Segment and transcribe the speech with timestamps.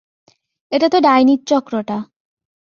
[0.71, 1.97] এটা তো ডাইনির চক্র টা।